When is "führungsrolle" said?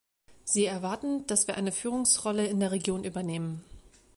1.71-2.47